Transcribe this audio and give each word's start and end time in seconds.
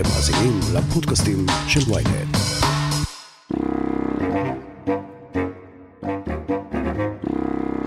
אתם 0.00 0.08
מאזינים 0.08 0.60
לפודקאסטים 0.74 1.46
של 1.68 1.80
ויינט. 1.92 2.36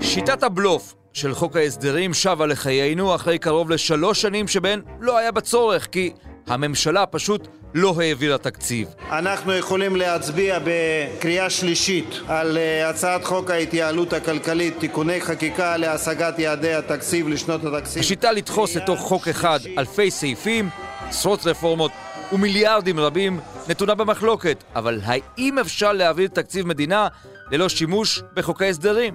שיטת 0.00 0.42
הבלוף 0.42 0.94
של 1.12 1.34
חוק 1.34 1.56
ההסדרים 1.56 2.14
שבה 2.14 2.46
לחיינו 2.46 3.14
אחרי 3.14 3.38
קרוב 3.38 3.70
לשלוש 3.70 4.22
שנים 4.22 4.48
שבהן 4.48 4.80
לא 5.00 5.18
היה 5.18 5.32
בצורך, 5.32 5.86
כי 5.92 6.12
הממשלה 6.46 7.06
פשוט 7.06 7.48
לא 7.74 7.94
העבירה 8.00 8.38
תקציב. 8.38 8.88
אנחנו 9.10 9.52
יכולים 9.52 9.96
להצביע 9.96 10.58
בקריאה 10.64 11.50
שלישית 11.50 12.20
על 12.28 12.56
uh, 12.56 12.90
הצעת 12.90 13.24
חוק 13.24 13.50
ההתייעלות 13.50 14.12
הכלכלית 14.12 14.78
(תיקוני 14.78 15.20
חקיקה 15.20 15.76
להשגת 15.76 16.38
יעדי 16.38 16.74
התקציב 16.74 17.28
לשנות 17.28 17.64
התקציב). 17.64 18.00
השיטה 18.00 18.32
לדחוס 18.32 18.76
לתוך 18.76 19.00
חוק 19.00 19.28
אחד 19.28 19.58
אלפי 19.78 20.10
סעיפים, 20.10 20.68
עשרות 21.08 21.46
רפורמות 21.46 21.92
ומיליארדים 22.32 23.00
רבים 23.00 23.40
נתונה 23.68 23.94
במחלוקת, 23.94 24.64
אבל 24.74 25.00
האם 25.04 25.58
אפשר 25.58 25.92
להעביר 25.92 26.28
תקציב 26.28 26.66
מדינה 26.66 27.08
ללא 27.50 27.68
שימוש 27.68 28.22
בחוק 28.34 28.62
ההסדרים? 28.62 29.14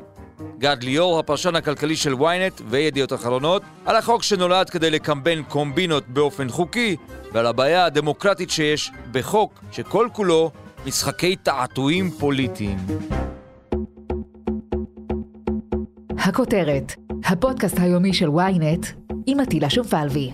גד 0.57 0.77
ליאור, 0.83 1.19
הפרשן 1.19 1.55
הכלכלי 1.55 1.95
של 1.95 2.13
ynet 2.13 2.61
וידיעות 2.69 3.13
אחרונות, 3.13 3.61
על 3.85 3.95
החוק 3.95 4.23
שנולד 4.23 4.69
כדי 4.69 4.89
לקמבן 4.89 5.43
קומבינות 5.43 6.07
באופן 6.07 6.49
חוקי, 6.49 6.95
ועל 7.33 7.45
הבעיה 7.45 7.85
הדמוקרטית 7.85 8.49
שיש 8.49 8.91
בחוק 9.11 9.63
שכל 9.71 10.07
כולו 10.13 10.51
משחקי 10.85 11.35
תעתועים 11.35 12.11
פוליטיים. 12.11 12.77
הכותרת, 16.17 16.95
הפודקאסט 17.25 17.79
היומי 17.79 18.13
של 18.13 18.27
ynet 18.27 18.87
עם 19.25 19.39
עטילה 19.39 19.69
שומפלבי. 19.69 20.31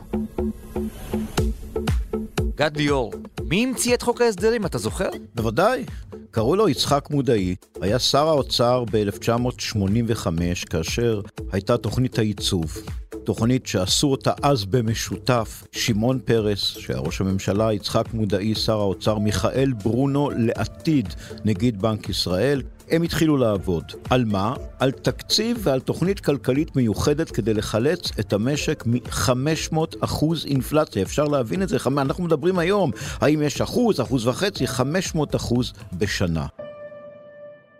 גד 2.66 2.78
ליאור, 2.78 3.14
מי 3.44 3.64
המציא 3.64 3.94
את 3.94 4.02
חוק 4.02 4.22
ההסדרים, 4.22 4.66
אתה 4.66 4.78
זוכר? 4.78 5.10
בוודאי. 5.36 5.86
קראו 6.32 6.56
לו 6.56 6.70
יצחק 6.70 7.08
מודעי, 7.10 7.56
היה 7.82 8.00
שר 8.00 8.28
האוצר 8.28 8.84
ב-1985, 8.92 10.28
כאשר 10.70 11.22
הייתה 11.52 11.78
תוכנית 11.78 12.20
הייצוב. 12.20 12.78
תוכנית 13.24 13.68
שעשו 13.68 14.08
אותה 14.08 14.32
אז 14.42 14.66
במשותף, 14.66 15.64
שמעון 15.72 16.20
פרס, 16.26 16.60
שהיה 16.60 17.00
ראש 17.00 17.22
הממשלה, 17.22 17.74
יצחק 17.74 18.14
מודעי, 18.14 18.56
שר 18.56 18.80
האוצר, 18.80 19.18
מיכאל 19.18 19.74
ברונו, 19.84 20.30
לעתיד 20.38 21.14
נגיד 21.46 21.82
בנק 21.82 22.10
ישראל. 22.10 22.62
הם 22.92 23.02
התחילו 23.02 23.38
לעבוד. 23.38 23.84
על 24.10 24.26
מה? 24.26 24.54
על 24.80 24.92
תקציב 24.92 25.58
ועל 25.60 25.80
תוכנית 25.80 26.20
כלכלית 26.20 26.76
מיוחדת 26.76 27.32
כדי 27.32 27.54
לחלץ 27.54 28.12
את 28.20 28.34
המשק 28.34 28.84
מ-500 28.86 29.78
אחוז 30.00 30.46
אינפלציה. 30.46 31.02
אפשר 31.02 31.24
להבין 31.24 31.64
את 31.64 31.70
זה? 31.70 31.78
אנחנו 31.88 32.24
מדברים 32.24 32.60
היום, 32.60 32.92
האם 33.22 33.42
יש 33.42 33.62
אחוז, 33.62 34.02
אחוז 34.02 34.28
וחצי, 34.28 34.68
500 34.68 35.36
אחוז 35.36 35.74
בשנה. 35.94 36.46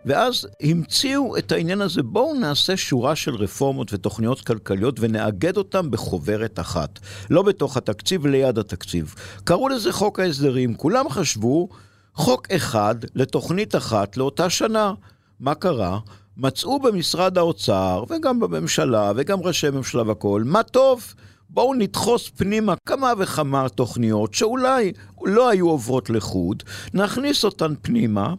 ואז 0.06 0.46
המציאו 0.62 1.36
את 1.36 1.52
העניין 1.52 1.80
הזה, 1.80 2.02
בואו 2.02 2.34
נעשה 2.34 2.76
שורה 2.76 3.16
של 3.16 3.34
רפורמות 3.34 3.92
ותוכניות 3.92 4.40
כלכליות 4.40 4.96
ונאגד 5.00 5.56
אותן 5.56 5.90
בחוברת 5.90 6.60
אחת. 6.60 6.98
לא 7.30 7.42
בתוך 7.42 7.76
התקציב, 7.76 8.26
ליד 8.26 8.58
התקציב. 8.58 9.14
קראו 9.44 9.68
לזה 9.68 9.92
חוק 9.92 10.20
ההסדרים. 10.20 10.74
כולם 10.74 11.08
חשבו 11.08 11.68
חוק 12.16 12.46
אחד 12.50 12.94
לתוכנית 13.14 13.74
אחת 13.74 14.16
לאותה 14.16 14.50
שנה. 14.50 14.94
מה 15.40 15.54
קרה? 15.54 15.98
מצאו 16.36 16.80
במשרד 16.80 17.38
האוצר, 17.38 18.04
וגם 18.08 18.40
בממשלה, 18.40 19.12
וגם 19.16 19.40
ראשי 19.40 19.70
ממשלה 19.70 20.02
והכול, 20.02 20.44
מה 20.44 20.62
טוב. 20.62 21.14
בואו 21.50 21.74
נדחוס 21.74 22.28
פנימה 22.28 22.74
כמה 22.88 23.12
וכמה 23.18 23.68
תוכניות 23.68 24.34
שאולי 24.34 24.92
לא 25.24 25.48
היו 25.48 25.68
עוברות 25.68 26.10
לחוד, 26.10 26.62
נכניס 26.94 27.44
אותן 27.44 27.74
פנימה, 27.82 28.34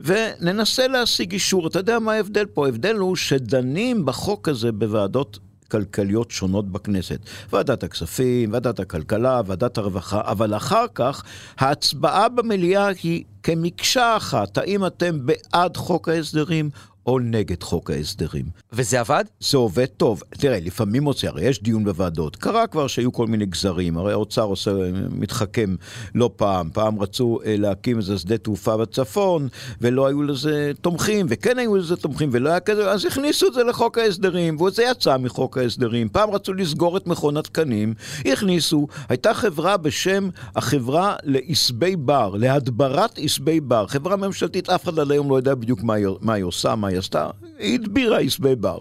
וננסה 0.00 0.88
להשיג 0.88 1.32
אישור. 1.32 1.66
אתה 1.66 1.78
יודע 1.78 1.98
מה 1.98 2.12
ההבדל 2.12 2.46
פה? 2.46 2.66
ההבדל 2.66 2.96
הוא 2.96 3.16
שדנים 3.16 4.06
בחוק 4.06 4.48
הזה 4.48 4.72
בוועדות 4.72 5.38
כלכליות 5.70 6.30
שונות 6.30 6.72
בכנסת. 6.72 7.18
ועדת 7.52 7.82
הכספים, 7.82 8.52
ועדת 8.52 8.80
הכלכלה, 8.80 9.40
ועדת 9.46 9.78
הרווחה, 9.78 10.20
אבל 10.24 10.56
אחר 10.56 10.84
כך 10.94 11.22
ההצבעה 11.58 12.28
במליאה 12.28 12.88
היא 13.02 13.24
כמקשה 13.42 14.16
אחת. 14.16 14.58
האם 14.58 14.86
אתם 14.86 15.26
בעד 15.26 15.76
חוק 15.76 16.08
ההסדרים 16.08 16.70
או 17.06 17.18
נגד 17.18 17.62
חוק 17.62 17.90
ההסדרים. 17.90 18.44
וזה 18.72 19.00
עבד? 19.00 19.24
זה 19.40 19.56
עובד 19.56 19.86
טוב. 19.86 20.22
תראה, 20.30 20.58
לפעמים 20.60 21.02
מוצא, 21.02 21.26
הרי 21.26 21.44
יש 21.44 21.62
דיון 21.62 21.84
בוועדות. 21.84 22.36
קרה 22.36 22.66
כבר 22.66 22.86
שהיו 22.86 23.12
כל 23.12 23.26
מיני 23.26 23.46
גזרים, 23.46 23.98
הרי 23.98 24.12
האוצר 24.12 24.42
עושה, 24.42 24.70
מתחכם 25.10 25.74
לא 26.14 26.30
פעם. 26.36 26.70
פעם 26.72 27.00
רצו 27.00 27.38
אה, 27.46 27.56
להקים 27.58 27.98
איזה 27.98 28.18
שדה 28.18 28.38
תעופה 28.38 28.76
בצפון, 28.76 29.48
ולא 29.80 30.06
היו 30.06 30.22
לזה 30.22 30.72
תומכים, 30.80 31.26
וכן 31.28 31.58
היו 31.58 31.76
לזה 31.76 31.96
תומכים, 31.96 32.28
ולא 32.32 32.48
היה 32.48 32.60
כזה, 32.60 32.90
אז 32.90 33.04
הכניסו 33.04 33.46
את 33.46 33.54
זה 33.54 33.64
לחוק 33.64 33.98
ההסדרים, 33.98 34.60
וזה 34.60 34.82
יצא 34.90 35.16
מחוק 35.16 35.58
ההסדרים. 35.58 36.08
פעם 36.08 36.30
רצו 36.30 36.52
לסגור 36.52 36.96
את 36.96 37.06
מכון 37.06 37.36
התקנים, 37.36 37.94
הכניסו. 38.26 38.86
הייתה 39.08 39.34
חברה 39.34 39.76
בשם 39.76 40.28
החברה 40.56 41.16
לעשבי 41.22 41.96
בר, 41.96 42.34
להדברת 42.38 43.18
עשבי 43.18 43.60
בר. 43.60 43.86
חברה 43.86 44.16
ממשלתית, 44.16 44.70
אף 44.70 44.84
אחד 44.84 44.98
עד 44.98 45.10
היום 45.10 45.30
לא 45.30 45.36
יודע 45.36 45.54
בדיוק 45.54 45.82
מה 45.82 45.94
היא, 45.94 46.06
מה 46.20 46.32
היא 46.32 46.44
עושה, 46.44 46.74
מה 46.74 46.88
היא 46.88 46.95
היא 46.96 47.00
עשתה? 47.00 47.30
הדבירה 47.60 48.18
עשבי 48.18 48.56
בר. 48.56 48.80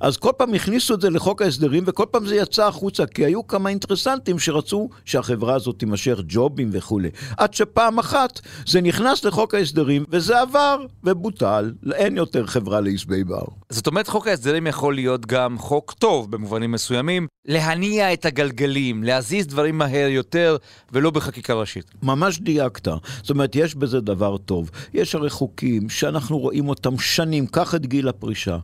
אז 0.00 0.16
כל 0.16 0.30
פעם 0.36 0.54
הכניסו 0.54 0.94
את 0.94 1.00
זה 1.00 1.10
לחוק 1.10 1.42
ההסדרים, 1.42 1.82
וכל 1.86 2.04
פעם 2.10 2.26
זה 2.26 2.36
יצא 2.36 2.66
החוצה, 2.66 3.06
כי 3.06 3.24
היו 3.24 3.46
כמה 3.46 3.68
אינטרסנטים 3.70 4.38
שרצו 4.38 4.88
שהחברה 5.04 5.54
הזאת 5.54 5.78
תימשך 5.78 6.18
ג'ובים 6.28 6.68
וכולי. 6.72 7.10
עד 7.36 7.54
שפעם 7.54 7.98
אחת 7.98 8.40
זה 8.66 8.80
נכנס 8.80 9.24
לחוק 9.24 9.54
ההסדרים, 9.54 10.04
וזה 10.10 10.40
עבר 10.40 10.76
ובוטל, 11.04 11.72
אין 11.92 12.16
יותר 12.16 12.46
חברה 12.46 12.80
לעשבי 12.80 13.24
בר. 13.24 13.44
זאת 13.70 13.86
אומרת, 13.86 14.08
חוק 14.08 14.26
ההסדרים 14.26 14.66
יכול 14.66 14.94
להיות 14.94 15.26
גם 15.26 15.58
חוק 15.58 15.92
טוב 15.92 16.30
במובנים 16.30 16.72
מסוימים, 16.72 17.26
להניע 17.44 18.12
את 18.12 18.24
הגלגלים, 18.24 19.02
להזיז 19.02 19.46
דברים 19.46 19.78
מהר 19.78 20.08
יותר, 20.08 20.56
ולא 20.92 21.10
בחקיקה 21.10 21.54
ראשית. 21.54 21.84
ממש 22.02 22.40
דייקת. 22.40 22.88
זאת 23.22 23.30
אומרת, 23.30 23.56
יש 23.56 23.74
בזה 23.74 24.00
דבר 24.00 24.36
טוב. 24.36 24.70
יש 24.94 25.14
הרי 25.14 25.30
חוקים 25.30 25.88
שאנחנו 25.88 26.38
רואים 26.38 26.68
אותם 26.68 26.98
שנים, 26.98 27.46
קח 27.46 27.74
את 27.74 27.86
גיל 27.86 28.08
הפרישה. 28.16 28.58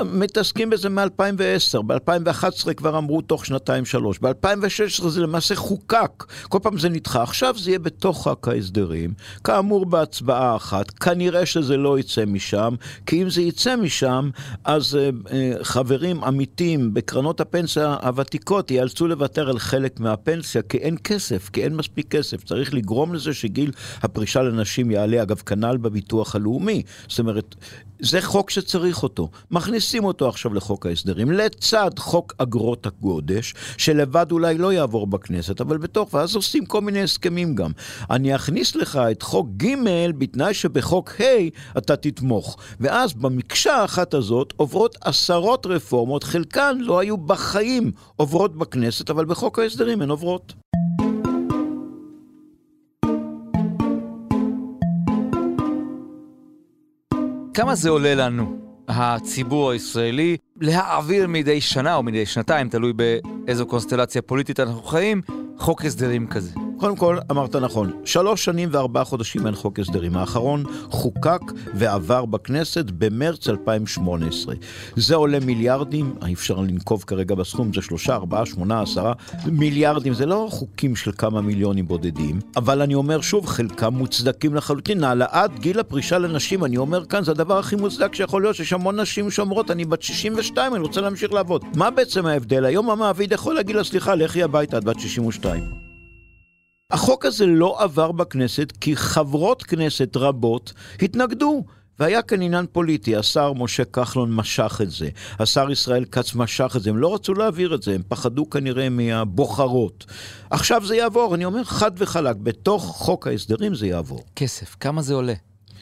מתעסקים 0.00 0.70
בזה 0.70 0.88
מ-2010, 0.88 1.82
ב-2011 1.86 2.74
כבר 2.74 2.98
אמרו 2.98 3.20
תוך 3.20 3.46
שנתיים-שלוש, 3.46 4.18
ב-2016 4.18 5.08
זה 5.08 5.20
למעשה 5.20 5.54
חוקק, 5.54 6.24
כל 6.48 6.58
פעם 6.62 6.78
זה 6.78 6.88
נדחה, 6.88 7.22
עכשיו 7.22 7.54
זה 7.58 7.70
יהיה 7.70 7.78
בתוך 7.78 8.22
חוק 8.22 8.48
ההסדרים, 8.48 9.14
כאמור 9.44 9.86
בהצבעה 9.86 10.56
אחת, 10.56 10.90
כנראה 10.90 11.46
שזה 11.46 11.76
לא 11.76 11.98
יצא 11.98 12.24
משם, 12.24 12.74
כי 13.06 13.22
אם 13.22 13.30
זה 13.30 13.42
יצא 13.42 13.76
משם, 13.76 14.30
אז 14.64 14.94
uh, 14.94 15.28
uh, 15.28 15.30
חברים 15.62 16.24
עמיתים 16.24 16.94
בקרנות 16.94 17.40
הפנסיה 17.40 17.96
הוותיקות 18.02 18.70
ייאלצו 18.70 19.08
לוותר 19.08 19.50
על 19.50 19.58
חלק 19.58 20.00
מהפנסיה, 20.00 20.62
כי 20.62 20.78
אין 20.78 20.96
כסף, 21.04 21.50
כי 21.52 21.64
אין 21.64 21.76
מספיק 21.76 22.08
כסף, 22.08 22.44
צריך 22.44 22.74
לגרום 22.74 23.14
לזה 23.14 23.34
שגיל 23.34 23.70
הפרישה 24.02 24.42
לנשים 24.42 24.90
יעלה, 24.90 25.22
אגב, 25.22 25.38
כנ"ל 25.46 25.76
בביטוח 25.76 26.36
הלאומי, 26.36 26.82
זאת 27.08 27.18
אומרת, 27.18 27.54
זה 28.02 28.22
חוק 28.22 28.50
שצריך 28.50 29.02
אותו. 29.02 29.30
מכניסים 29.82 30.04
אותו 30.04 30.28
עכשיו 30.28 30.54
לחוק 30.54 30.86
ההסדרים, 30.86 31.32
לצד 31.32 31.90
חוק 31.98 32.34
אגרות 32.38 32.86
הגודש, 32.86 33.54
שלבד 33.76 34.32
אולי 34.32 34.58
לא 34.58 34.72
יעבור 34.72 35.06
בכנסת, 35.06 35.60
אבל 35.60 35.78
בתוך, 35.78 36.14
ואז 36.14 36.36
עושים 36.36 36.66
כל 36.66 36.80
מיני 36.80 37.02
הסכמים 37.02 37.54
גם. 37.54 37.70
אני 38.10 38.34
אכניס 38.34 38.76
לך 38.76 38.96
את 39.10 39.22
חוק 39.22 39.48
ג' 39.56 39.74
בתנאי 40.18 40.54
שבחוק 40.54 41.10
ה' 41.20 41.78
אתה 41.78 41.96
תתמוך. 41.96 42.56
ואז 42.80 43.12
במקשה 43.12 43.74
האחת 43.74 44.14
הזאת 44.14 44.52
עוברות 44.56 44.96
עשרות 45.00 45.66
רפורמות, 45.66 46.24
חלקן 46.24 46.78
לא 46.80 46.98
היו 46.98 47.16
בחיים 47.16 47.92
עוברות 48.16 48.56
בכנסת, 48.56 49.10
אבל 49.10 49.24
בחוק 49.24 49.58
ההסדרים 49.58 50.02
הן 50.02 50.10
עוברות. 50.10 50.52
כמה 57.54 57.74
זה 57.74 57.90
עולה 57.90 58.14
לנו, 58.14 58.61
הציבור 58.88 59.70
הישראלי, 59.70 60.36
להעביר 60.60 61.26
מדי 61.28 61.60
שנה 61.60 61.94
או 61.94 62.02
מדי 62.02 62.26
שנתיים, 62.26 62.68
תלוי 62.68 62.92
באיזו 62.92 63.66
קונסטלציה 63.66 64.22
פוליטית 64.22 64.60
אנחנו 64.60 64.82
חיים, 64.82 65.22
חוק 65.58 65.84
הסדרים 65.84 66.26
כזה? 66.26 66.61
קודם 66.82 66.96
כל, 66.96 67.18
אמרת 67.30 67.56
נכון, 67.56 67.90
שלוש 68.04 68.44
שנים 68.44 68.68
וארבעה 68.72 69.04
חודשים 69.04 69.46
אין 69.46 69.54
חוק 69.54 69.78
הסדרים. 69.78 70.16
האחרון 70.16 70.64
חוקק 70.90 71.40
ועבר 71.74 72.24
בכנסת 72.24 72.84
במרץ 72.98 73.48
2018. 73.48 74.54
זה 74.96 75.14
עולה 75.14 75.40
מיליארדים, 75.40 76.14
אי 76.26 76.34
אפשר 76.34 76.54
לנקוב 76.54 77.04
כרגע 77.06 77.34
בסכום, 77.34 77.72
זה 77.74 77.82
שלושה, 77.82 78.14
ארבעה, 78.14 78.46
שמונה, 78.46 78.82
עשרה 78.82 79.12
מיליארדים, 79.46 80.14
זה 80.14 80.26
לא 80.26 80.46
חוקים 80.50 80.96
של 80.96 81.12
כמה 81.18 81.40
מיליונים 81.40 81.88
בודדים, 81.88 82.40
אבל 82.56 82.82
אני 82.82 82.94
אומר 82.94 83.20
שוב, 83.20 83.46
חלקם 83.46 83.94
מוצדקים 83.94 84.54
לחלוטין. 84.54 85.04
העלאת 85.04 85.58
גיל 85.58 85.80
הפרישה 85.80 86.18
לנשים, 86.18 86.64
אני 86.64 86.76
אומר 86.76 87.04
כאן, 87.04 87.24
זה 87.24 87.30
הדבר 87.30 87.58
הכי 87.58 87.76
מוצדק 87.76 88.14
שיכול 88.14 88.42
להיות, 88.42 88.56
שיש 88.56 88.72
המון 88.72 89.00
נשים 89.00 89.30
שאומרות, 89.30 89.70
אני 89.70 89.84
בת 89.84 90.02
62, 90.02 90.74
אני 90.74 90.82
רוצה 90.82 91.00
להמשיך 91.00 91.32
לעבוד. 91.32 91.64
מה 91.76 91.90
בעצם 91.90 92.26
ההבדל? 92.26 92.64
היום 92.64 92.90
המעביד 92.90 93.32
יכול 93.32 93.54
להגיד 93.54 93.76
לה, 93.76 93.84
סליחה, 93.84 94.14
לכי 94.14 94.42
הביתה, 94.42 94.78
את 94.78 94.84
בת 94.84 95.00
62. 95.00 95.81
החוק 96.92 97.26
הזה 97.26 97.46
לא 97.46 97.82
עבר 97.82 98.12
בכנסת 98.12 98.72
כי 98.80 98.96
חברות 98.96 99.62
כנסת 99.62 100.16
רבות 100.16 100.72
התנגדו. 101.02 101.64
והיה 101.98 102.22
כאן 102.22 102.42
עניין 102.42 102.66
פוליטי, 102.72 103.16
השר 103.16 103.52
משה 103.52 103.84
כחלון 103.84 104.34
משך 104.34 104.80
את 104.82 104.90
זה, 104.90 105.08
השר 105.38 105.70
ישראל 105.70 106.04
כץ 106.04 106.34
משך 106.34 106.72
את 106.76 106.82
זה, 106.82 106.90
הם 106.90 106.96
לא 106.98 107.14
רצו 107.14 107.34
להעביר 107.34 107.74
את 107.74 107.82
זה, 107.82 107.94
הם 107.94 108.02
פחדו 108.08 108.50
כנראה 108.50 108.88
מהבוחרות. 108.88 110.06
עכשיו 110.50 110.86
זה 110.86 110.96
יעבור, 110.96 111.34
אני 111.34 111.44
אומר 111.44 111.64
חד 111.64 111.90
וחלק, 111.96 112.36
בתוך 112.36 112.84
חוק 112.84 113.26
ההסדרים 113.26 113.74
זה 113.74 113.86
יעבור. 113.86 114.24
כסף, 114.36 114.76
כמה 114.80 115.02
זה 115.02 115.14
עולה? 115.14 115.34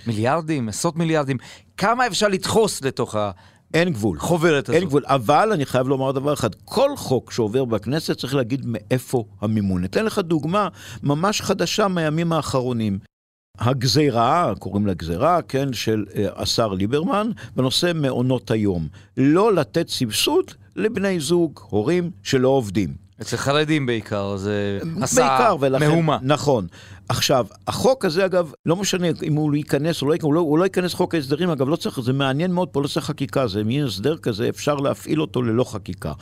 מיליארדים, 0.06 0.68
עשרות 0.68 0.96
מיליארדים, 0.96 1.36
כמה 1.76 2.06
אפשר 2.06 2.28
לדחוס 2.28 2.82
לתוך. 2.82 3.16
אין 3.75 3.90
גבול. 3.90 4.19
חוברת 4.19 4.69
הזאת. 4.69 4.81
אין 4.81 4.88
גבול, 4.88 5.02
אבל 5.06 5.52
אני 5.52 5.67
חייב 5.67 5.88
לומר 5.88 6.12
דבר 6.12 6.32
אחד, 6.32 6.55
כל 6.64 6.96
חוק 6.96 7.32
שעובר 7.32 7.64
בכנסת 7.64 8.19
צריך 8.19 8.34
להגיד 8.34 8.62
מאיפה 8.64 9.25
המימון. 9.40 9.84
אתן 9.84 10.05
לך 10.05 10.19
דוגמה 10.19 10.69
ממש 11.02 11.40
חדשה 11.40 11.88
מהימים 11.88 12.32
האחרונים. 12.32 12.99
הגזירה, 13.58 14.52
קוראים 14.58 14.87
לה 14.87 14.94
גזירה, 14.94 15.43
כן, 15.43 15.72
של 15.72 16.05
אה, 16.17 16.26
השר 16.37 16.69
ליברמן, 16.69 17.31
בנושא 17.56 17.93
מעונות 17.94 18.50
היום. 18.50 18.88
לא 19.17 19.55
לתת 19.55 19.88
סבסוד 19.88 20.44
לבני 20.76 21.20
זוג, 21.20 21.61
הורים 21.70 22.11
שלא 22.23 22.49
עובדים. 22.49 23.11
אצל 23.20 23.37
חרדים 23.37 23.87
בעיקר, 23.87 24.37
זה 24.37 24.78
עשה 25.02 25.52
ולכן, 25.61 25.88
מהומה. 25.88 26.19
נכון. 26.23 26.66
עכשיו, 27.10 27.46
החוק 27.66 28.04
הזה 28.04 28.24
אגב, 28.24 28.52
לא 28.66 28.76
משנה 28.76 29.06
אם 29.22 29.34
הוא 29.34 29.54
ייכנס 29.54 30.02
או 30.02 30.06
לא 30.06 30.12
ייכנס, 30.12 30.24
הוא 30.24 30.34
לא, 30.34 30.40
הוא 30.40 30.58
לא 30.58 30.64
ייכנס 30.64 30.94
חוק 30.94 31.14
ההסדרים, 31.14 31.50
אגב, 31.50 31.68
לא 31.68 31.76
צריך, 31.76 32.00
זה 32.00 32.12
מעניין 32.12 32.52
מאוד, 32.52 32.68
פה 32.68 32.82
לא 32.82 32.88
צריך 32.88 33.06
חקיקה, 33.06 33.46
זה 33.46 33.64
מין 33.64 33.84
הסדר 33.84 34.16
כזה, 34.16 34.48
אפשר 34.48 34.74
להפעיל 34.74 35.20
אותו 35.20 35.42
ללא 35.42 35.64
חקיקה. 35.64 36.12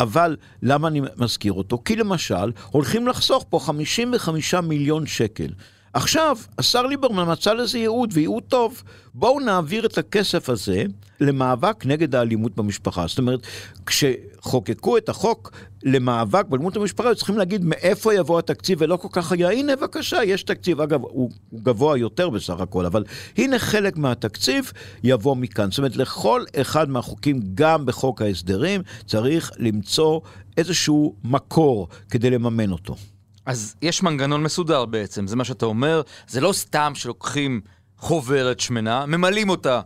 אבל 0.00 0.36
למה 0.62 0.88
אני 0.88 1.00
מזכיר 1.16 1.52
אותו? 1.52 1.82
כי 1.84 1.96
למשל, 1.96 2.52
הולכים 2.70 3.06
לחסוך 3.06 3.44
פה 3.48 3.58
55 3.58 4.54
מיליון 4.54 5.06
שקל. 5.06 5.48
עכשיו, 5.92 6.36
השר 6.58 6.82
ליברמן 6.82 7.32
מצא 7.32 7.52
לזה 7.52 7.78
ייעוד, 7.78 8.10
וייעוד 8.12 8.42
טוב. 8.48 8.82
בואו 9.14 9.40
נעביר 9.40 9.86
את 9.86 9.98
הכסף 9.98 10.48
הזה 10.48 10.84
למאבק 11.20 11.86
נגד 11.86 12.14
האלימות 12.14 12.56
במשפחה. 12.56 13.06
זאת 13.06 13.18
אומרת, 13.18 13.40
כשחוקקו 13.86 14.96
את 14.96 15.08
החוק 15.08 15.52
למאבק 15.86 16.46
באלימות 16.48 16.76
במשפחה, 16.76 17.14
צריכים 17.14 17.38
להגיד 17.38 17.64
מאיפה 17.64 18.14
יבוא 18.14 18.38
התקציב, 18.38 18.78
ולא 18.80 18.96
כל 18.96 19.08
כך 19.12 19.32
היה, 19.32 19.50
הנה 19.50 19.76
בבקשה, 19.76 20.24
יש 20.24 20.42
תקציב. 20.42 20.80
אגב, 20.80 21.02
הוא, 21.02 21.30
הוא 21.50 21.60
גבוה 21.62 21.98
יותר 21.98 22.30
בסך 22.30 22.60
הכל, 22.60 22.86
אבל 22.86 23.04
הנה 23.36 23.58
חלק 23.58 23.96
מהתקציב 23.96 24.72
יבוא 25.04 25.36
מכאן. 25.36 25.70
זאת 25.70 25.78
אומרת, 25.78 25.96
לכל 25.96 26.44
אחד 26.60 26.90
מהחוקים, 26.90 27.40
גם 27.54 27.86
בחוק 27.86 28.22
ההסדרים, 28.22 28.82
צריך 29.06 29.50
למצוא 29.58 30.20
איזשהו 30.56 31.14
מקור 31.24 31.88
כדי 32.10 32.30
לממן 32.30 32.72
אותו. 32.72 32.96
אז 33.46 33.74
יש 33.82 34.02
מנגנון 34.02 34.42
מסודר 34.42 34.84
בעצם, 34.84 35.26
זה 35.26 35.36
מה 35.36 35.44
שאתה 35.44 35.66
אומר, 35.66 36.02
זה 36.28 36.40
לא 36.40 36.52
סתם 36.52 36.92
שלוקחים 36.94 37.60
חוברת 37.98 38.60
שמנה, 38.60 39.06
ממלאים 39.06 39.48
אותה 39.48 39.80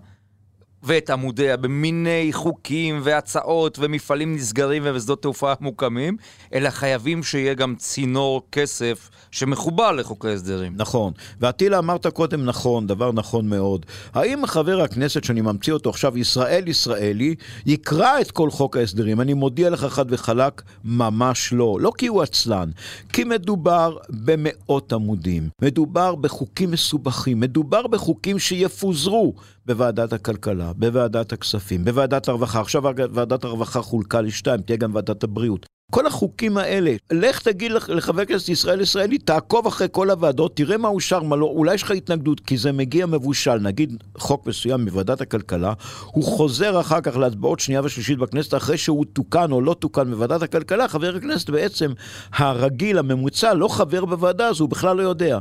ואת 0.83 1.11
עמודיה 1.11 1.57
במיני 1.57 2.29
חוקים 2.33 3.01
והצעות 3.03 3.79
ומפעלים 3.79 4.35
נסגרים 4.35 4.83
ושדות 4.95 5.23
תעופה 5.23 5.53
מוקמים, 5.61 6.17
אלא 6.55 6.71
חייבים 6.71 7.23
שיהיה 7.23 7.55
גם 7.55 7.75
צינור 7.79 8.43
כסף 8.53 9.11
שמחובר 9.31 9.93
לחוק 9.93 10.25
ההסדרים. 10.25 10.73
נכון. 10.77 11.13
ואטילה 11.41 11.79
אמרת 11.79 12.07
קודם 12.07 12.45
נכון, 12.45 12.87
דבר 12.87 13.13
נכון 13.13 13.49
מאוד. 13.49 13.87
האם 14.15 14.47
חבר 14.47 14.83
הכנסת 14.83 15.25
שאני 15.25 15.41
ממציא 15.41 15.73
אותו 15.73 15.91
עכשיו, 15.91 16.19
ישראל 16.19 16.69
ישראלי, 16.69 17.35
יקרא 17.67 18.21
את 18.21 18.31
כל 18.31 18.51
חוק 18.51 18.77
ההסדרים? 18.77 19.21
אני 19.21 19.35
מודיע 19.35 19.71
לך 19.71 19.85
חד 19.85 20.05
וחלק, 20.09 20.63
ממש 20.85 21.53
לא. 21.53 21.79
לא 21.81 21.93
כי 21.99 22.07
הוא 22.07 22.23
עצלן, 22.23 22.71
כי 23.13 23.25
מדובר 23.25 23.97
במאות 24.09 24.93
עמודים. 24.93 25.49
מדובר 25.63 26.15
בחוקים 26.15 26.71
מסובכים, 26.71 27.41
מדובר 27.41 27.87
בחוקים 27.87 28.39
שיפוזרו 28.39 29.35
בוועדת 29.67 30.13
הכלכלה, 30.13 30.73
בוועדת 30.73 31.33
הכספים, 31.33 31.85
בוועדת 31.85 32.29
הרווחה. 32.29 32.61
עכשיו 32.61 32.83
ועדת 33.13 33.45
הרווחה 33.45 33.83
חולקה 33.83 34.21
לשתיים, 34.21 34.61
תהיה 34.61 34.77
גם 34.77 34.95
ועדת 34.95 35.25
הבריאות. 35.25 35.67
כל 35.91 36.07
החוקים 36.07 36.57
האלה, 36.57 36.95
לך 37.13 37.41
תגיד 37.41 37.73
לחבר 37.73 38.23
הכנסת 38.23 38.49
ישראל 38.49 38.81
ישראלי, 38.81 39.19
תעקוב 39.19 39.67
אחרי 39.67 39.89
כל 39.91 40.11
הוועדות, 40.11 40.57
תראה 40.57 40.77
מה 40.77 40.89
אושר, 40.89 41.23
מה 41.23 41.37
לא, 41.37 41.47
אולי 41.47 41.75
יש 41.75 41.83
לך 41.83 41.91
התנגדות, 41.91 42.41
כי 42.41 42.57
זה 42.57 42.73
מגיע 42.73 43.07
מבושל, 43.07 43.55
נגיד 43.55 44.05
חוק 44.19 44.47
מסוים 44.47 44.85
מוועדת 44.85 45.21
הכלכלה, 45.21 45.73
הוא 46.07 46.25
חוזר 46.25 46.81
אחר 46.81 47.01
כך 47.01 47.17
להצבעות 47.17 47.61
שנייה 47.61 47.81
ושלישית 47.85 48.19
בכנסת, 48.19 48.55
אחרי 48.55 48.79
שהוא 48.79 49.05
תוקן 49.13 49.53
או 49.53 49.61
לא 49.61 49.75
תוקן 49.75 50.11
בוועדת 50.11 50.43
הכלכלה, 50.43 50.89
חבר 50.89 51.17
הכנסת 51.17 51.51
בעצם 51.51 51.93
הרגיל, 52.33 52.99
הממוצע, 52.99 53.55
לא 53.55 53.69
חבר 53.69 54.05
בוועדה 54.05 54.47
הזו, 54.47 54.65
הוא 54.65 54.71
בכלל 54.71 54.97
לא 54.97 55.03
יודע. 55.03 55.39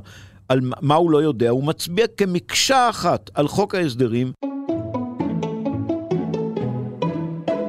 על 0.50 0.60
מה 0.82 0.96
הוא 0.96 1.12
לא 1.12 1.18
יודע, 1.18 1.50
הוא 1.50 1.64
מצביע 1.64 2.06
כמקשה 2.18 2.90
אחת 2.90 3.30
על 3.34 3.48
חוק 3.48 3.76
ההסדרים. 3.76 4.32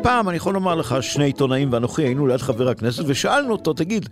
פעם, 0.03 0.29
אני 0.29 0.37
יכול 0.37 0.55
לומר 0.55 0.75
לך, 0.75 0.97
שני 1.01 1.25
עיתונאים 1.25 1.73
ואנוכי 1.73 2.03
היינו 2.03 2.27
ליד 2.27 2.41
חבר 2.41 2.69
הכנסת 2.69 3.05
ושאלנו 3.07 3.53
אותו, 3.53 3.73
תגיד, 3.73 4.09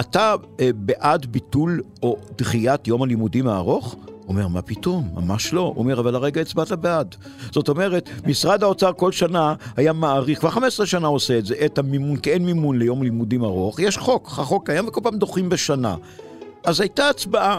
אתה 0.00 0.34
אה, 0.60 0.70
בעד 0.74 1.26
ביטול 1.26 1.82
או 2.02 2.16
דחיית 2.38 2.88
יום 2.88 3.02
הלימודים 3.02 3.48
הארוך? 3.48 3.96
אומר, 4.28 4.48
מה 4.48 4.62
פתאום? 4.62 5.08
ממש 5.14 5.52
לא. 5.52 5.72
אומר, 5.76 6.00
אבל 6.00 6.14
הרגע 6.14 6.40
הצבעת 6.40 6.72
בעד. 6.72 7.16
זאת 7.50 7.68
אומרת, 7.68 8.08
משרד 8.26 8.62
האוצר 8.62 8.92
כל 8.92 9.12
שנה 9.12 9.54
היה 9.76 9.92
מעריך, 9.92 10.38
כבר 10.38 10.50
15 10.50 10.86
שנה 10.86 11.08
עושה 11.08 11.38
את 11.38 11.46
זה, 11.46 11.54
את 11.64 11.78
המימון, 11.78 12.16
כי 12.16 12.30
אין 12.30 12.44
מימון 12.44 12.78
ליום 12.78 13.02
לימודים 13.02 13.44
ארוך. 13.44 13.80
יש 13.80 13.98
חוק, 13.98 14.26
החוק 14.26 14.66
קיים 14.66 14.88
וכל 14.88 15.00
פעם 15.02 15.16
דוחים 15.16 15.48
בשנה. 15.48 15.96
אז 16.64 16.80
הייתה 16.80 17.08
הצבעה 17.08 17.58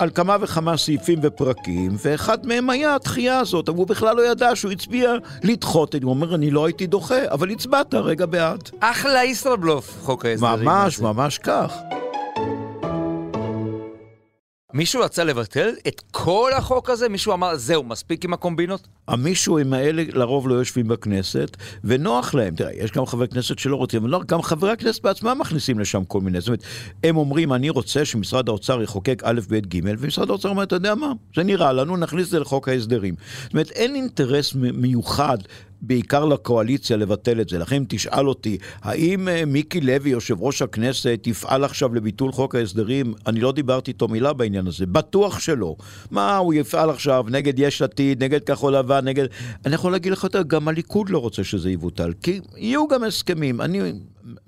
על 0.00 0.10
כמה 0.14 0.36
וכמה 0.40 0.76
סעיפים 0.76 1.18
ופרקים, 1.22 1.96
ואחד 2.04 2.46
מהם 2.46 2.70
היה 2.70 2.94
התחייה 2.94 3.38
הזאת, 3.38 3.68
אבל 3.68 3.78
הוא 3.78 3.86
בכלל 3.86 4.16
לא 4.16 4.30
ידע 4.30 4.56
שהוא 4.56 4.72
הצביע 4.72 5.14
לדחות. 5.42 5.94
הוא 6.02 6.10
אומר, 6.10 6.34
אני 6.34 6.50
לא 6.50 6.66
הייתי 6.66 6.86
דוחה, 6.86 7.18
אבל 7.30 7.50
הצבעת 7.50 7.94
רגע 7.94 8.26
בעד. 8.26 8.70
אחלה 8.80 9.24
ישראבלוף, 9.24 9.98
חוק 10.02 10.24
ההסדרים. 10.24 10.64
ממש, 10.68 10.94
הזה. 10.94 11.04
ממש 11.04 11.38
כך. 11.38 11.72
מישהו 14.74 15.02
רצה 15.02 15.24
לבטל 15.24 15.70
את 15.88 16.02
כל 16.10 16.50
החוק 16.56 16.90
הזה? 16.90 17.08
מישהו 17.08 17.32
אמר, 17.32 17.56
זהו, 17.56 17.82
מספיק 17.84 18.24
עם 18.24 18.32
הקומבינות? 18.32 18.88
המישהו 19.08 19.58
האלה 19.72 20.02
לרוב 20.12 20.48
לא 20.48 20.54
יושבים 20.54 20.88
בכנסת, 20.88 21.56
ונוח 21.84 22.34
להם. 22.34 22.54
תראה, 22.54 22.72
יש 22.72 22.90
גם 22.90 23.06
חברי 23.06 23.28
כנסת 23.28 23.58
שלא 23.58 23.76
רוצים, 23.76 24.00
אבל 24.00 24.10
לא, 24.10 24.20
גם 24.26 24.42
חברי 24.42 24.70
הכנסת 24.70 25.02
בעצמם 25.02 25.36
מכניסים 25.40 25.78
לשם 25.78 26.04
כל 26.04 26.20
מיני. 26.20 26.40
זאת 26.40 26.48
אומרת, 26.48 26.62
הם 27.04 27.16
אומרים, 27.16 27.52
אני 27.52 27.70
רוצה 27.70 28.04
שמשרד 28.04 28.48
האוצר 28.48 28.82
יחוקק 28.82 29.22
א', 29.24 29.40
ב', 29.48 29.58
ג', 29.58 29.80
ומשרד 29.98 30.30
האוצר 30.30 30.48
אומר, 30.48 30.62
אתה 30.62 30.76
יודע 30.76 30.94
מה, 30.94 31.12
זה 31.36 31.42
נראה 31.42 31.72
לנו, 31.72 31.96
נכניס 31.96 32.26
את 32.26 32.30
זה 32.30 32.40
לחוק 32.40 32.68
ההסדרים. 32.68 33.14
זאת 33.42 33.52
אומרת, 33.52 33.70
אין 33.70 33.94
אינטרס 33.94 34.54
מיוחד 34.54 35.38
בעיקר 35.82 36.24
לקואליציה 36.24 36.96
לבטל 36.96 37.40
את 37.40 37.48
זה. 37.48 37.58
לכן 37.58 37.82
תשאל 37.88 38.28
אותי, 38.28 38.58
האם 38.82 39.28
אה, 39.28 39.44
מיקי 39.44 39.80
לוי, 39.80 40.10
יושב 40.10 40.42
ראש 40.42 40.62
הכנסת, 40.62 41.22
יפעל 41.26 41.64
עכשיו 41.64 41.94
לביטול 41.94 42.32
חוק 42.32 42.54
ההסדרים? 42.54 43.14
אני 43.26 43.40
לא 43.40 43.52
דיברתי 43.52 43.90
איתו 43.90 44.08
מילה 44.08 44.32
בעניין 44.32 44.66
הזה, 44.66 44.86
בטוח 44.86 45.38
שלא. 45.38 45.76
מה, 46.10 46.36
הוא 46.36 46.54
יפעל 46.54 46.90
עכשיו 46.90 47.24
נגד 47.28 47.58
יש 47.58 47.82
עתיד, 47.82 48.24
נגד 48.24 48.44
כחול 48.44 48.76
לבן, 48.76 49.04
נגד... 49.04 49.26
אני 49.66 49.74
יכול 49.74 49.92
להגיד 49.92 50.12
לך, 50.12 50.26
גם 50.46 50.68
הליכוד 50.68 51.10
לא 51.10 51.18
רוצה 51.18 51.44
שזה 51.44 51.70
יבוטל, 51.70 52.12
כי 52.22 52.40
יהיו 52.56 52.88
גם 52.88 53.04
הסכמים. 53.04 53.60
אני 53.60 53.92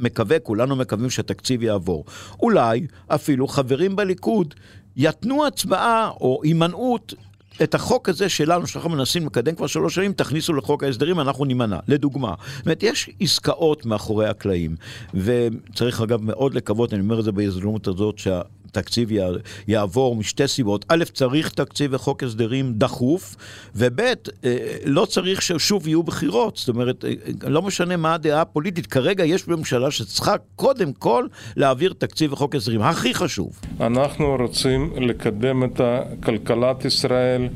מקווה, 0.01 0.39
כולנו 0.39 0.77
מקווים 0.77 1.11
שהתקציב 1.11 1.63
יעבור. 1.63 2.05
אולי 2.41 2.87
אפילו 3.09 3.49
חברים 3.49 3.97
בליכוד 3.97 4.55
יתנו 4.97 5.47
הצבעה 5.47 6.11
או 6.21 6.41
הימנעות 6.43 7.15
את 7.63 7.75
החוק 7.75 8.09
הזה 8.09 8.29
שלנו, 8.29 8.67
שאנחנו 8.67 8.91
מנסים 8.91 9.27
לקדם 9.27 9.55
כבר 9.55 9.67
שלוש 9.67 9.95
שנים, 9.95 10.13
תכניסו 10.13 10.53
לחוק 10.53 10.85
ההסדרים, 10.85 11.21
אנחנו 11.21 11.45
נימנע. 11.45 11.79
לדוגמה, 11.89 12.35
זאת 12.57 12.67
אומרת, 12.67 12.83
יש 12.83 13.11
עסקאות 13.21 13.87
מאחורי 13.87 14.29
הקלעים, 14.29 14.77
וצריך 15.15 16.01
אגב 16.01 16.23
מאוד 16.23 16.55
לקוות, 16.55 16.93
אני 16.93 17.01
אומר 17.01 17.19
את 17.19 17.25
זה 17.25 17.33
בהזדמנות 17.33 17.89
הזאת, 17.89 18.19
שה... 18.19 18.41
תקציב 18.73 19.09
יעבור 19.69 20.17
משתי 20.17 20.49
סיבות. 20.49 20.85
א', 20.89 21.05
צריך 21.13 21.49
תקציב 21.49 21.91
וחוק 21.95 22.23
הסדרים 22.23 22.73
דחוף, 22.77 23.37
וב', 23.75 24.01
אה, 24.01 24.15
לא 24.85 25.05
צריך 25.05 25.43
ששוב 25.43 25.89
יהיו 25.89 26.03
בחירות. 26.03 26.57
זאת 26.57 26.69
אומרת, 26.69 27.05
אה, 27.05 27.13
לא 27.51 27.63
משנה 27.63 27.97
מה 27.97 28.15
הדעה 28.15 28.41
הפוליטית, 28.41 28.87
כרגע 28.87 29.25
יש 29.25 29.49
ממשלה 29.49 29.91
שצריכה 29.91 30.35
קודם 30.57 30.93
כל 30.93 31.27
להעביר 31.57 31.95
תקציב 31.99 32.33
וחוק 32.33 32.55
הסדרים. 32.55 32.83
הכי 32.83 33.15
חשוב. 33.15 33.61
אנחנו 33.81 34.37
רוצים 34.41 34.93
לקדם 34.97 35.65
את 35.65 35.81
כלכלת 36.23 36.85
ישראל, 36.85 37.49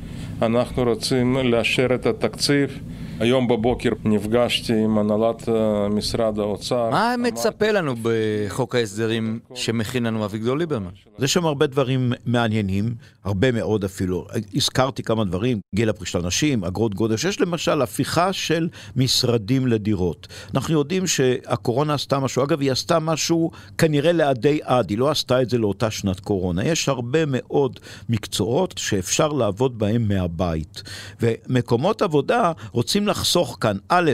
אנחנו 0.43 0.83
רוצים 0.83 1.37
לאשר 1.37 1.87
את 1.95 2.07
התקציב. 2.07 2.79
היום 3.21 3.49
בבוקר 3.49 3.91
נפגשתי 4.05 4.73
עם 4.73 4.99
הנהלת 4.99 5.49
אה, 5.49 5.89
משרד 5.89 6.39
האוצר. 6.39 6.91
מה 6.91 7.15
מצפה 7.19 7.71
לנו 7.71 7.95
בחוק 8.03 8.75
ההסדרים 8.75 9.39
שמכין 9.55 10.03
לנו 10.03 10.25
אביגדור 10.25 10.57
ליברמן? 10.59 10.91
יש 11.19 11.33
שם 11.33 11.47
הרבה 11.47 11.67
דברים 11.67 12.13
מעניינים, 12.27 12.95
הרבה 13.25 13.53
מאוד 13.53 13.85
אפילו. 13.85 14.27
הזכרתי 14.55 15.03
כמה 15.03 15.25
דברים, 15.25 15.61
גיל 15.75 15.89
הפרישה 15.89 16.19
לנשים, 16.19 16.65
אגרות 16.65 16.95
גודש. 16.95 17.25
יש 17.25 17.41
למשל 17.41 17.83
הפיכה 17.83 18.33
של 18.33 18.69
משרדים 18.97 19.67
לדירות. 19.67 20.29
אנחנו 20.55 20.75
יודעים 20.75 21.07
שהקורונה 21.07 21.95
עשתה 21.95 22.19
משהו, 22.19 22.45
אגב, 22.45 22.61
היא 22.61 22.73
עשתה 22.73 22.99
משהו 22.99 23.51
כנראה 23.79 24.13
לעדי 24.13 24.59
עד, 24.63 24.91
היא 24.91 24.99
לא 24.99 25.11
עשתה 25.11 25.43
את 25.43 25.51
זה 25.51 25.59
לאותה 25.59 25.91
שנת 25.91 26.21
קורונה. 26.21 26.65
יש 26.65 26.89
הרבה 26.89 27.19
מאוד 27.27 27.81
מקצועות 28.09 28.75
שאפשר 28.79 29.29
לעבוד 29.29 29.79
בהם 29.79 30.09
מהבית. 30.09 30.83
ומקומות 31.21 32.03
עבודה 32.03 32.53
רוצים 32.73 33.06
לחסוך 33.07 33.59
כאן, 33.61 33.77
א', 33.89 34.11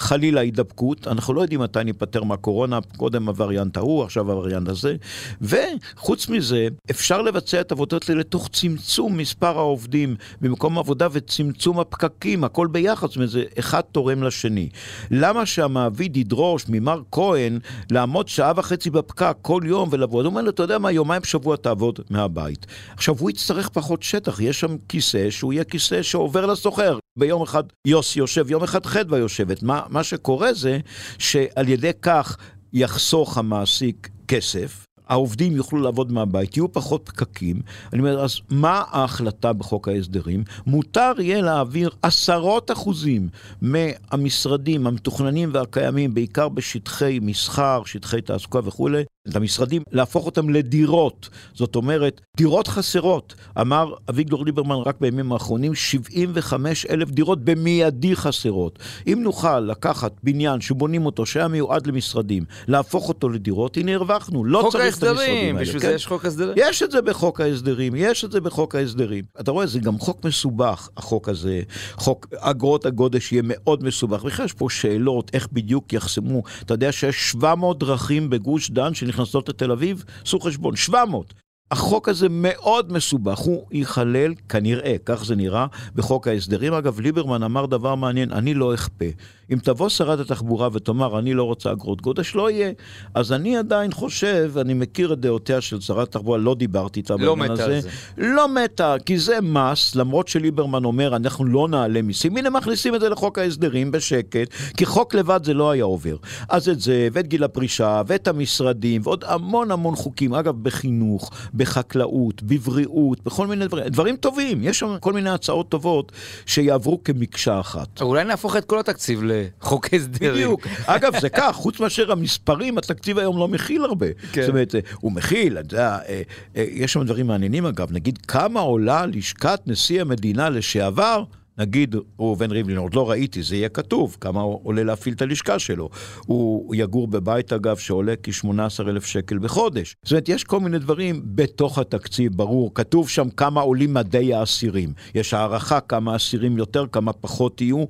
חלילה 0.00 0.40
הידבקות, 0.40 1.06
אנחנו 1.06 1.34
לא 1.34 1.40
יודעים 1.40 1.60
מתי 1.60 1.84
ניפטר 1.84 2.24
מהקורונה, 2.24 2.78
קודם 2.96 3.28
הווריאנט 3.28 3.76
ההוא, 3.76 4.04
עכשיו 4.04 4.30
הווריאנט 4.30 4.68
הזה, 4.68 4.96
וחוץ 5.40 6.28
מזה, 6.28 6.68
אפשר 6.90 7.22
לבצע 7.22 7.60
את 7.60 7.70
העבודות 7.70 8.10
האלה 8.10 8.22
תוך 8.22 8.48
צמצום 8.52 9.16
מספר 9.16 9.58
העובדים 9.58 10.16
במקום 10.40 10.78
עבודה 10.78 11.08
וצמצום 11.12 11.80
הפקקים, 11.80 12.44
הכל 12.44 12.66
ביחד, 12.66 13.06
זאת 13.06 13.16
אומרת, 13.16 13.30
זה 13.30 13.44
אחד 13.58 13.80
תורם 13.80 14.22
לשני. 14.22 14.68
למה 15.10 15.46
שהמעביד 15.46 16.16
ידרוש 16.16 16.64
ממר 16.68 17.02
כהן 17.12 17.58
לעמוד 17.90 18.28
שעה 18.28 18.52
וחצי 18.56 18.90
בפקק 18.90 19.36
כל 19.42 19.62
יום 19.64 19.88
ולעבוד? 19.92 20.24
הוא 20.24 20.30
אומר 20.30 20.42
לו, 20.42 20.50
אתה 20.50 20.62
יודע 20.62 20.78
מה, 20.78 20.90
יומיים 20.90 21.22
בשבוע 21.22 21.56
תעבוד 21.56 21.98
מהבית. 22.10 22.66
עכשיו, 22.94 23.14
הוא 23.18 23.30
יצטרך 23.30 23.68
פחות 23.68 24.02
שטח, 24.02 24.40
יש 24.40 24.60
שם 24.60 24.76
כיסא 24.88 25.30
שהוא 25.30 25.52
יהיה 25.52 25.64
כיסא 25.64 26.02
שעובר 26.02 26.46
לסוחר. 26.46 26.98
ביום 27.18 27.42
אחד 27.42 27.64
יוסי 27.86 28.18
יושב, 28.18 28.50
יום 28.50 28.62
אחד 28.62 28.86
חדווה 28.86 29.18
יושבת. 29.18 29.62
מה, 29.62 29.82
מה 29.90 30.04
שקורה 30.04 30.52
זה 30.52 30.78
שעל 31.18 31.68
ידי 31.68 31.90
כך 32.02 32.36
יחסוך 32.72 33.38
המעסיק 33.38 34.08
כסף, 34.28 34.84
העובדים 35.10 35.56
יוכלו 35.56 35.80
לעבוד 35.80 36.12
מהבית, 36.12 36.56
יהיו 36.56 36.72
פחות 36.72 37.02
פקקים. 37.04 37.60
אני 37.92 37.98
אומר, 37.98 38.24
אז 38.24 38.36
מה 38.50 38.84
ההחלטה 38.90 39.52
בחוק 39.52 39.88
ההסדרים? 39.88 40.44
מותר 40.66 41.12
יהיה 41.18 41.40
להעביר 41.40 41.90
עשרות 42.02 42.70
אחוזים 42.70 43.28
מהמשרדים 43.62 44.86
המתוכננים 44.86 45.50
והקיימים, 45.52 46.14
בעיקר 46.14 46.48
בשטחי 46.48 47.18
מסחר, 47.22 47.82
שטחי 47.84 48.20
תעסוקה 48.20 48.58
וכולי, 48.64 49.02
את 49.28 49.36
המשרדים, 49.36 49.82
להפוך 49.92 50.26
אותם 50.26 50.50
לדירות. 50.50 51.28
זאת 51.54 51.76
אומרת, 51.76 52.20
דירות 52.36 52.68
חסרות. 52.68 53.34
אמר 53.60 53.94
אביגדור 54.10 54.44
ליברמן 54.44 54.76
רק 54.86 54.96
בימים 55.00 55.32
האחרונים, 55.32 55.74
75 55.74 56.86
אלף 56.86 57.10
דירות 57.10 57.44
במיידי 57.44 58.16
חסרות. 58.16 58.78
אם 59.06 59.18
נוכל 59.22 59.60
לקחת 59.60 60.12
בניין 60.22 60.60
שבונים 60.60 61.06
אותו, 61.06 61.26
שהיה 61.26 61.48
מיועד 61.48 61.86
למשרדים, 61.86 62.44
להפוך 62.68 63.08
אותו 63.08 63.28
לדירות, 63.28 63.76
הנה 63.76 63.94
הרווחנו. 63.94 64.44
לא 64.44 64.68
צריך 64.72 64.98
את 64.98 65.02
המשרדים 65.02 65.56
האלה. 65.56 65.60
בשביל 65.60 65.82
כן? 65.82 65.88
זה 65.88 65.94
יש 65.94 66.06
חוק 66.06 66.24
הסדרים. 66.24 66.54
יש 66.56 66.82
את 66.82 66.90
זה 66.90 67.02
בחוק 67.02 67.40
ההסדרים, 67.40 67.92
יש 67.96 68.24
את 68.24 68.32
זה 68.32 68.40
בחוק 68.40 68.74
ההסדרים. 68.74 69.24
אתה 69.40 69.50
רואה, 69.50 69.66
זה 69.66 69.78
גם 69.78 69.98
חוק 69.98 70.24
מסובך, 70.24 70.88
החוק 70.96 71.28
הזה. 71.28 71.62
חוק 71.94 72.26
אגרות 72.36 72.86
הגודש 72.86 73.32
יהיה 73.32 73.42
מאוד 73.44 73.84
מסובך. 73.84 74.24
בכלל 74.24 74.44
יש 74.44 74.52
פה 74.52 74.66
שאלות, 74.70 75.30
איך 75.34 75.48
בדיוק 75.52 75.92
יחסמו. 75.92 76.42
אתה 76.62 76.74
יודע 76.74 76.92
שיש 76.92 77.30
700 77.30 77.78
דרכים 77.78 78.30
בגוש 78.30 78.70
דן 78.70 78.94
שנכנסות 79.10 79.48
לתל 79.48 79.72
אביב? 79.72 80.04
עשו 80.24 80.40
חשבון, 80.40 80.76
700. 80.76 81.34
החוק 81.70 82.08
הזה 82.08 82.26
מאוד 82.30 82.92
מסובך, 82.92 83.38
הוא 83.38 83.66
ייכלל, 83.72 84.34
כנראה, 84.48 84.96
כך 85.04 85.24
זה 85.24 85.36
נראה, 85.36 85.66
בחוק 85.94 86.28
ההסדרים. 86.28 86.72
אגב, 86.72 87.00
ליברמן 87.00 87.42
אמר 87.42 87.66
דבר 87.66 87.94
מעניין, 87.94 88.32
אני 88.32 88.54
לא 88.54 88.74
אכפה. 88.74 89.04
אם 89.52 89.58
תבוא 89.58 89.88
שרת 89.88 90.20
התחבורה 90.20 90.68
ותאמר, 90.72 91.18
אני 91.18 91.34
לא 91.34 91.44
רוצה 91.44 91.72
אגרות 91.72 92.00
גודש, 92.00 92.34
לא 92.34 92.50
יהיה. 92.50 92.72
אז 93.14 93.32
אני 93.32 93.56
עדיין 93.56 93.92
חושב, 93.92 94.52
אני 94.60 94.74
מכיר 94.74 95.12
את 95.12 95.20
דעותיה 95.20 95.60
של 95.60 95.80
שרת 95.80 96.08
התחבורה, 96.08 96.38
לא 96.38 96.54
דיברתי 96.54 97.00
איתה 97.00 97.16
לא 97.18 97.34
בעניין 97.34 97.52
מתה 97.52 97.64
הזה. 97.64 97.74
על 97.74 97.80
זה. 97.80 97.88
לא 98.16 98.48
מתה, 98.48 98.94
כי 99.06 99.18
זה 99.18 99.40
מס, 99.42 99.94
למרות 99.94 100.28
שליברמן 100.28 100.84
אומר, 100.84 101.16
אנחנו 101.16 101.44
לא 101.44 101.68
נעלה 101.68 102.02
מיסים. 102.02 102.36
הנה 102.36 102.50
מכניסים 102.50 102.94
את 102.94 103.00
זה 103.00 103.08
לחוק 103.08 103.38
ההסדרים 103.38 103.90
בשקט, 103.90 104.54
כי 104.76 104.86
חוק 104.86 105.14
לבד 105.14 105.40
זה 105.44 105.54
לא 105.54 105.70
היה 105.70 105.84
עובר. 105.84 106.16
אז 106.48 106.68
את 106.68 106.80
זה, 106.80 107.08
ואת 107.12 107.26
גיל 107.26 107.44
הפרישה, 107.44 108.02
ואת 108.06 108.28
המשרדים, 108.28 109.00
ועוד 109.04 109.24
המון 109.26 109.70
המון 109.70 109.96
חוקים. 109.96 110.34
אגב, 110.34 110.54
בחינוך, 110.62 111.30
בחקלאות, 111.54 112.42
בבריאות, 112.42 113.24
בכל 113.24 113.46
מיני 113.46 113.66
דברים. 113.66 113.88
דברים 113.88 114.16
טובים, 114.16 114.64
יש 114.64 114.78
שם 114.78 114.96
כל 115.00 115.12
מיני 115.12 115.30
הצעות 115.30 115.68
טובות 115.68 116.12
שיעברו 116.46 117.04
כמקשה 117.04 117.60
אחת. 117.60 118.02
אולי 118.02 118.24
נהפוך 118.24 118.56
את 118.56 118.64
כל 118.64 118.78
התקציב 118.78 119.22
לחוק 119.62 119.94
הסדרים. 119.94 120.32
בדיוק. 120.32 120.66
אגב, 120.86 121.20
זה 121.20 121.28
כך, 121.28 121.54
חוץ 121.54 121.80
מאשר 121.80 122.12
המספרים, 122.12 122.78
התקציב 122.78 123.18
היום 123.18 123.38
לא 123.38 123.48
מכיל 123.48 123.84
הרבה. 123.84 124.06
כן. 124.32 124.40
זאת 124.42 124.50
אומרת, 124.50 124.74
אה, 124.74 124.80
הוא 125.00 125.12
מכיל, 125.12 125.58
אתה 125.58 125.74
יודע, 125.74 125.98
אה, 126.08 126.22
אה, 126.56 126.64
יש 126.70 126.92
שם 126.92 127.02
דברים 127.04 127.26
מעניינים 127.26 127.66
אגב, 127.66 127.92
נגיד 127.92 128.18
כמה 128.18 128.60
עולה 128.60 129.06
לשכת 129.06 129.60
נשיא 129.66 130.00
המדינה 130.00 130.50
לשעבר, 130.50 131.24
נגיד 131.58 131.96
ראובן 132.18 132.50
ריבלין, 132.50 132.76
עוד 132.76 132.94
לא 132.94 133.10
ראיתי, 133.10 133.42
זה 133.42 133.56
יהיה 133.56 133.68
כתוב, 133.68 134.16
כמה 134.20 134.40
עולה 134.40 134.82
להפעיל 134.82 135.14
את 135.14 135.22
הלשכה 135.22 135.58
שלו. 135.58 135.88
הוא 136.26 136.74
יגור 136.74 137.08
בבית, 137.08 137.52
אגב, 137.52 137.76
שעולה 137.76 138.14
כ-18,000 138.22 139.06
שקל 139.06 139.38
בחודש. 139.38 139.94
זאת 140.02 140.12
אומרת, 140.12 140.28
יש 140.28 140.44
כל 140.44 140.60
מיני 140.60 140.78
דברים 140.78 141.22
בתוך 141.24 141.78
התקציב, 141.78 142.36
ברור. 142.36 142.74
כתוב 142.74 143.08
שם 143.08 143.30
כמה 143.30 143.60
עולים 143.60 143.94
מדי 143.94 144.34
האסירים. 144.34 144.92
יש 145.14 145.34
הערכה 145.34 145.80
כמה 145.80 146.16
אסירים 146.16 146.58
יותר, 146.58 146.84
כמה 146.92 147.12
פחות 147.12 147.60
יהיו, 147.60 147.84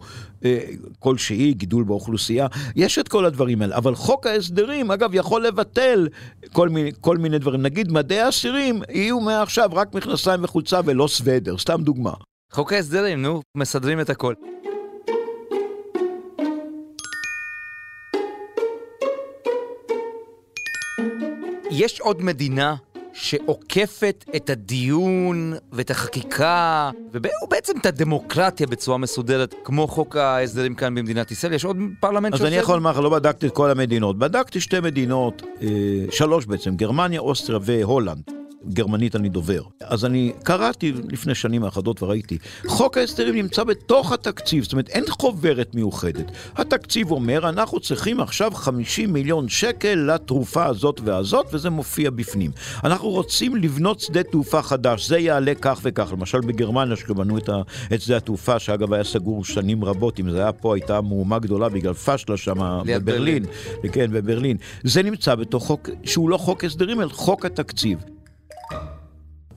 אה, 0.45 0.59
כלשהי, 0.99 1.55
גידול 1.55 1.85
באוכלוסייה. 1.85 2.47
יש 2.77 2.99
את 2.99 3.09
כל 3.09 3.25
הדברים 3.25 3.63
האלה. 3.63 3.77
אבל 3.77 3.95
חוק 3.95 4.27
ההסדרים, 4.27 4.91
אגב, 4.91 5.11
יכול 5.15 5.47
לבטל 5.47 6.09
כל 6.53 6.69
מיני, 6.69 6.91
כל 7.01 7.17
מיני 7.17 7.39
דברים. 7.39 7.63
נגיד, 7.63 7.93
מדי 7.93 8.19
האסירים 8.19 8.83
יהיו 8.91 9.21
מעכשיו 9.21 9.71
רק 9.73 9.95
מכנסיים 9.95 10.45
וחולצה 10.45 10.81
ולא 10.85 11.07
סוודר, 11.07 11.59
סתם 11.59 11.83
דוגמה. 11.83 12.13
חוק 12.53 12.73
ההסדרים, 12.73 13.23
נו, 13.23 13.43
מסדרים 13.55 14.01
את 14.01 14.11
הכל. 14.11 14.35
יש 21.71 22.01
עוד 22.01 22.23
מדינה 22.23 22.75
שעוקפת 23.13 24.25
את 24.37 24.51
הדיון 24.51 25.55
ואת 25.73 25.91
החקיקה, 25.91 26.91
ובעצם 27.13 27.73
את 27.81 27.87
הדמוקרטיה 27.87 28.67
בצורה 28.67 28.99
מסודרת, 28.99 29.55
כמו 29.65 29.89
חוק 29.89 30.17
ההסדרים 30.17 30.75
כאן 30.75 30.95
במדינת 30.95 31.31
ישראל? 31.31 31.53
יש 31.53 31.65
עוד 31.65 31.77
פרלמנט 32.01 32.35
אז 32.35 32.41
אני 32.41 32.51
שעושה 32.51 32.63
יכול? 32.63 32.75
לומר 32.77 32.91
לך, 32.91 32.99
לא 32.99 33.11
בדקתי 33.11 33.47
את 33.47 33.53
כל 33.53 33.71
המדינות. 33.71 34.19
בדקתי 34.19 34.61
שתי 34.61 34.81
מדינות, 34.81 35.43
אה, 35.63 35.69
שלוש 36.11 36.47
בעצם, 36.47 36.77
גרמניה, 36.77 37.21
אוסטריה 37.21 37.59
והולנד. 37.63 38.40
גרמנית 38.69 39.17
אני 39.17 39.29
דובר. 39.29 39.63
אז 39.81 40.05
אני 40.05 40.33
קראתי 40.43 40.93
לפני 41.11 41.35
שנים 41.35 41.65
אחדות 41.65 42.03
וראיתי, 42.03 42.39
חוק 42.67 42.99
ההסדרים 42.99 43.35
נמצא 43.35 43.65
בתוך 43.65 44.13
התקציב, 44.13 44.63
זאת 44.65 44.73
אומרת 44.73 44.89
אין 44.89 45.05
חוברת 45.09 45.75
מיוחדת. 45.75 46.25
התקציב 46.57 47.11
אומר, 47.11 47.49
אנחנו 47.49 47.81
צריכים 47.81 48.21
עכשיו 48.21 48.51
50 48.55 49.13
מיליון 49.13 49.49
שקל 49.49 49.95
לתרופה 49.95 50.67
הזאת 50.67 51.01
והזאת, 51.05 51.47
וזה 51.53 51.71
מופיע 51.71 52.11
בפנים. 52.11 52.51
אנחנו 52.85 53.09
רוצים 53.09 53.57
לבנות 53.57 54.01
שדה 54.01 54.23
תעופה 54.23 54.63
חדש, 54.63 55.09
זה 55.09 55.19
יעלה 55.19 55.53
כך 55.61 55.81
וכך. 55.83 56.13
למשל 56.13 56.41
בגרמניה, 56.41 56.97
שבנו 56.97 57.39
את, 57.39 57.49
ה- 57.49 57.63
את 57.95 58.01
שדה 58.03 58.17
התעופה, 58.17 58.59
שאגב 58.59 58.93
היה 58.93 59.05
סגור 59.05 59.45
שנים 59.45 59.85
רבות, 59.85 60.21
אם 60.21 60.31
זה 60.31 60.39
היה 60.43 60.53
פה 60.53 60.75
הייתה 60.75 61.01
מהומה 61.01 61.39
גדולה 61.39 61.69
בגלל 61.69 61.95
פשלה 61.95 62.37
שם 62.37 62.55
בברלין. 62.87 63.45
כן, 63.93 64.11
בברלין. 64.13 64.57
זה 64.85 65.03
נמצא 65.03 65.35
בתוך 65.35 65.67
חוק, 65.67 65.89
שהוא 66.05 66.31
לא 66.31 66.37
חוק 66.37 66.65
הסדרים, 66.65 67.01
אלא 67.01 67.09
חוק 67.09 67.47
התקציב. 67.47 67.99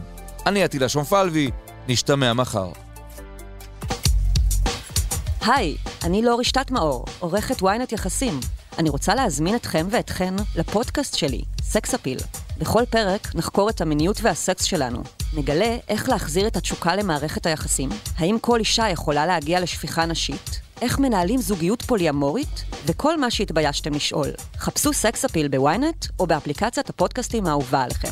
אני 0.47 0.64
עטילה 0.64 0.88
שומפלבי, 0.88 1.50
נשתמע 1.88 2.33
מחר. 2.33 2.68
היי, 5.47 5.76
אני 6.04 6.23
לא 6.23 6.38
רשתת 6.38 6.71
מאור, 6.71 7.04
עורכת 7.18 7.62
ynet 7.62 7.92
יחסים. 7.92 8.40
אני 8.78 8.90
רוצה 8.90 9.14
להזמין 9.14 9.56
אתכם 9.56 9.87
ואתכן 9.90 10.35
לפודקאסט 10.56 11.16
שלי, 11.16 11.42
סקס 11.62 11.95
אפיל. 11.95 12.18
בכל 12.58 12.82
פרק 12.90 13.34
נחקור 13.34 13.70
את 13.70 13.80
המיניות 13.80 14.20
והסקס 14.22 14.64
שלנו. 14.64 15.02
נגלה 15.34 15.76
איך 15.88 16.08
להחזיר 16.08 16.46
את 16.46 16.56
התשוקה 16.56 16.96
למערכת 16.96 17.46
היחסים, 17.46 17.88
האם 18.16 18.36
כל 18.40 18.58
אישה 18.58 18.88
יכולה 18.88 19.26
להגיע 19.26 19.60
לשפיכה 19.60 20.06
נשית, 20.06 20.60
איך 20.82 20.98
מנהלים 20.98 21.40
זוגיות 21.40 21.82
פוליאמורית, 21.82 22.64
וכל 22.86 23.20
מה 23.20 23.30
שהתביישתם 23.30 23.94
לשאול. 23.94 24.28
חפשו 24.58 24.92
סקס 24.92 25.25
אפיל 25.25 25.48
בוויינט 25.48 26.06
או 26.18 26.26
באפליקציית 26.26 26.90
הפודקאסטים 26.90 27.46
האהובה 27.46 27.82
עליכם. 27.82 28.08